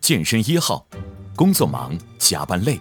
[0.00, 0.86] 健身一号，
[1.36, 2.80] 工作忙，加班累。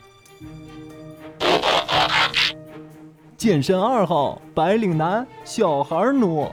[3.37, 6.49] 健身二号，白领男，小孩奴。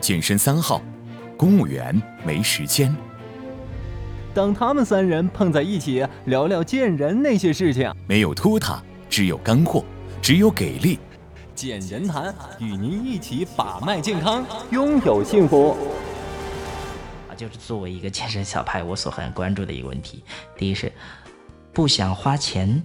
[0.00, 0.82] 健身三号，
[1.36, 2.94] 公务员，没时间。
[4.34, 9.84] 当他们三人碰在一起，聊聊见人那些事情，没有拖沓，只有干货，
[10.20, 10.98] 只有给力。
[11.58, 15.76] 健人谈与您一起把脉健康，拥有幸福。
[17.28, 20.22] 啊，就是作为一个健身小派，我所很关注的一个问题。
[20.56, 20.92] 第一是
[21.72, 22.80] 不想花钱，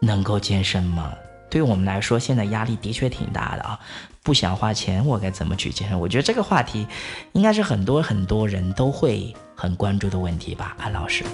[0.00, 1.12] 能够健身吗？
[1.50, 3.78] 对于我们来说，现在压力的确挺大的啊。
[4.22, 6.00] 不想花钱，我该怎么去健身？
[6.00, 6.86] 我觉得这个话题
[7.32, 11.26] 应该是很多很多人都会很关注的问题吧，安老师。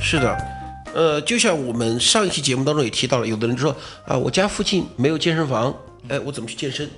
[0.00, 0.38] 是的，
[0.94, 3.76] 呃，就像我们上一期节目当中也提到了，有的人说
[4.06, 5.74] 啊，我家附近没有健身房，
[6.08, 6.88] 哎，我怎么去健身？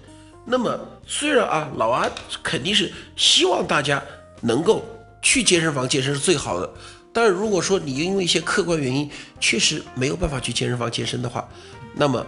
[0.44, 2.08] 那么虽然啊，老阿
[2.42, 4.02] 肯定是希望大家
[4.42, 4.84] 能够
[5.22, 6.70] 去健身房健身是最好的。
[7.10, 11.48] 但是如果说你因为一些客观原因确实没有办法去健身房健身的话，
[11.94, 12.24] 那么，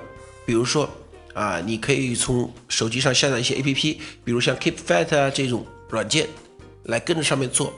[0.47, 0.89] 比如说
[1.35, 6.27] 啊，你可以从手机上下载一些 A P P，比如像 Keep Fit 啊这种软件，
[6.85, 7.75] 来跟着上面做。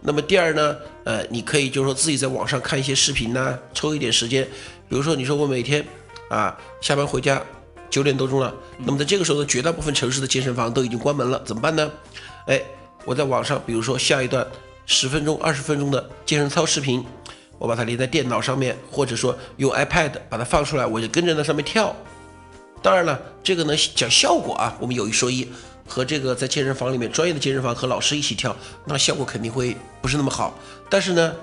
[0.00, 0.76] 那么第二呢，
[1.08, 4.44] 呃，你可以就是说自己在网上看一些视频呐，抽一点时间，
[4.90, 5.82] 比如说你说我每天
[6.28, 7.40] 啊下班回家
[7.88, 11.90] 九点多钟了，那么在这个时候呢，绝大部分城市的健身房都已经关门了，怎么办呢？
[12.46, 12.60] 哎，
[13.06, 14.46] 我在网上比如说下一段。
[14.90, 17.04] 十分钟、二十分钟的健身操视频，
[17.58, 21.94] 我把它连在电脑上面，或者说用 iPad 把它放出来，我就跟着那上面跳。
[22.80, 25.46] 当然了，这个呢讲效果啊，我们有一说一，
[25.88, 30.54] 和这个在健身房里面专业的健身房和老师一起跳，那效果肯定会不是那么好。
[30.90, 31.34] 但是呢，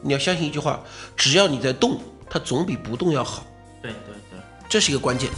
[0.00, 0.82] 你要相信一句话，
[1.16, 3.46] 只要你在动，它总比不动要好。
[3.82, 5.30] 对对对，这是一个关键。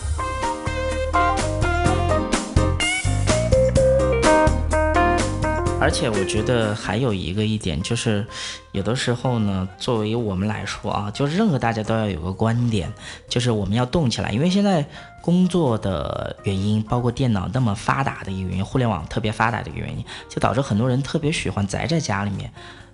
[5.84, 8.26] 而且我觉得还有一个一点就是，
[8.72, 12.90] 有的时候呢，作为我们来说啊，就是任何大家都要有个观点，
[13.28, 14.30] 就是我们要动起来。
[14.30, 14.82] 因为现在
[15.20, 22.50] 工作的原因，包括电脑那么发达的一个原因，互联网特别发达的一个原因，就导致很多人特别喜欢宅在家里面。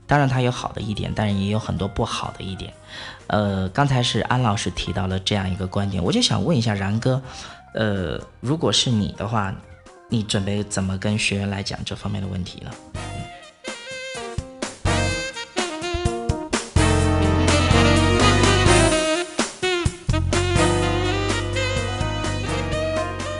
[0.09, 2.75] 当然它有好的一点，但是也有很多不好的一点。
[3.29, 7.23] 呃，刚才是安老师提到了这样一个观点，我就想问一下然哥，
[7.73, 9.55] 呃，如果是你的话。
[10.13, 12.71] 你准备怎么跟学员来讲这方面的问题呢？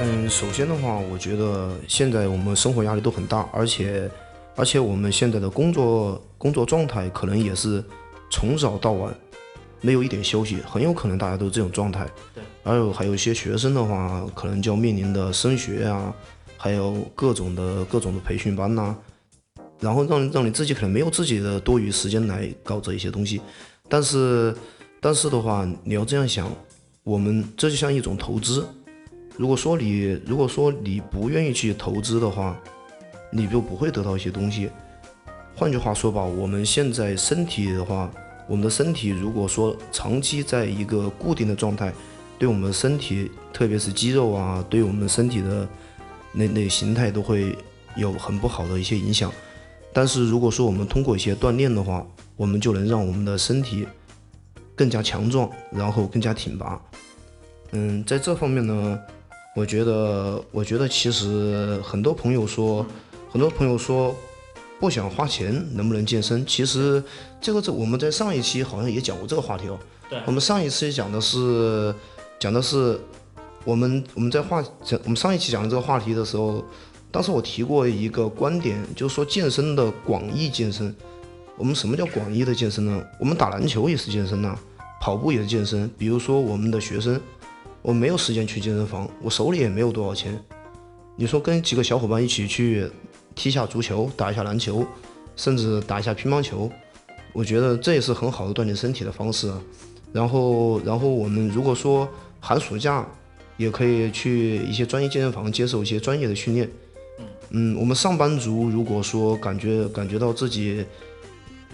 [0.01, 4.09] 嗯，首先的话，我觉得现在我们生活压力都很大，而且
[4.55, 7.85] 而且我们现在的工作工作状态可能也是
[8.31, 9.13] 从早到晚
[9.81, 12.07] 没有一点休息，很有可能大家都这种状态。
[12.33, 12.45] 对。
[12.63, 16.15] 还有还有一些学生的话，可能就要面临的升学啊。
[16.63, 18.95] 还有各种的各种的培训班呐，
[19.81, 23.41] 然后让让你自己可能没有自己的多余时间来搞这一些东西，
[23.89, 24.55] 但是
[25.01, 26.53] 但是的话，你要这样想，
[27.03, 28.63] 我们这就像一种投资。
[29.39, 32.61] 如果说你如果说你不愿意去投资的话，
[33.33, 34.69] 你就不会得到一些东西。
[35.57, 38.11] 换句话说吧，我们现在身体的话，
[38.47, 41.91] 我们的身体如果说长期在一个固定的状态，
[42.39, 45.67] 对我们身体，特别是肌肉啊，对我们身体的。
[46.33, 47.57] 那那形态都会
[47.97, 49.33] 有很不好的一些影响，
[49.93, 53.87] 但是如果说我们通过一些锻炼的话，我们就能让我们的身体
[54.77, 56.81] 更加强壮，然后更加挺拔。
[57.73, 58.99] 嗯，在这方面呢，
[59.57, 62.87] 我觉得，我觉得其实很多朋友说，
[63.29, 64.15] 很多朋友说
[64.79, 66.47] 不想花钱能不能健身？
[66.47, 67.03] 其实
[67.41, 69.79] 这个这我们在上一期好像也讲过这个话题哦。
[70.09, 70.21] 对。
[70.27, 71.93] 我们上一次讲的是
[72.39, 73.01] 讲的是。
[73.65, 76.65] 我们我们在话讲我们上一期讲的这个话题的时候，
[77.11, 80.95] 当时我提过一个观点，就是说健身的广义健身。
[81.59, 83.05] 我们什么叫广义的健身呢？
[83.19, 84.57] 我们打篮球也是健身呐，
[84.99, 85.91] 跑步也是健身。
[85.99, 87.21] 比如说我们的学生，
[87.83, 90.43] 我没有时间去健身房，我手里也没有多少钱。
[91.17, 92.91] 你说跟几个小伙伴一起去
[93.35, 94.87] 踢下足球，打一下篮球，
[95.37, 96.71] 甚至打一下乒乓球，
[97.35, 99.53] 我觉得这也是很好的锻炼身体的方式。
[100.15, 102.09] 然后然后我们如果说
[102.41, 103.07] 寒暑假。
[103.61, 106.67] 也可以去一些专业健身房接受一些专业的训练。
[107.51, 110.83] 嗯，我们上班族如果说感觉感觉到自己，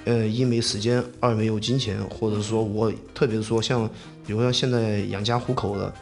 [0.05, 3.89] 呃，一没时间，二没有金钱，或者说我特别是说像，
[4.27, 5.95] 比如说现在养家糊口的，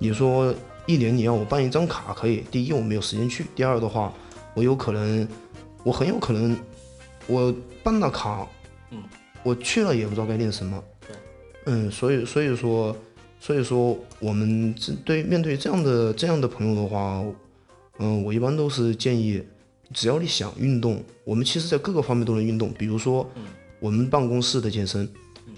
[0.00, 0.52] 你说
[0.84, 4.12] 一年你让我办一张卡可以，第一我没有时间去，第二的话，
[4.54, 5.28] 我有可能，
[5.84, 6.58] 我很有可能，
[7.28, 7.54] 我
[7.84, 8.44] 办了卡，
[8.90, 9.00] 嗯，
[9.44, 10.82] 我去了也不知道该练什么。
[11.06, 11.16] 对，
[11.66, 12.96] 嗯，所以所以说。
[13.40, 17.24] 所以说，我们这对面对这样的这样的朋友的话，
[17.98, 19.42] 嗯，我一般都是建议，
[19.94, 22.70] 只要你想运动，我们其实在各个方面都能运动。
[22.78, 23.26] 比如说，
[23.80, 25.08] 我们办公室的健身，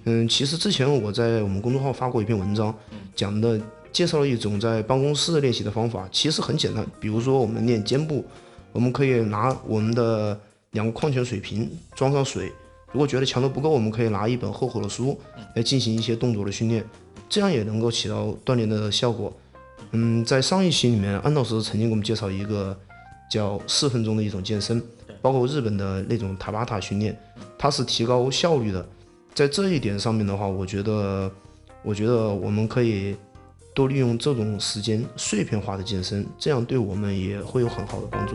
[0.04, 2.72] 嗯，其实之前我在我们公众号发过一篇文章，
[3.16, 3.60] 讲的
[3.92, 6.86] 介绍了一种在办公室练习的方法，其实很简单。
[7.00, 8.24] 比如说，我们练肩部，
[8.70, 10.40] 我们可以拿我们的
[10.70, 12.52] 两个矿泉水瓶装上水，
[12.92, 15.18] 如果觉得强度不够，我们可以拿一本厚厚的书
[15.56, 16.84] 来进行一些动作的训练。
[17.28, 19.32] 这样也能够起到锻炼的效果。
[19.92, 22.78] 嗯，在上一期里面，安老师曾经给我们介绍一个
[23.30, 24.82] 叫四分钟的一种健身，
[25.22, 27.18] 包括日本的那种塔巴塔训练，
[27.58, 28.86] 它是提高效率的。
[29.34, 31.30] 在这一点上面的话，我觉得，
[31.82, 33.16] 我觉得我们可以
[33.74, 38.34] 多利用这种时间碎片化的健身，这样对我们也会有很好的帮助。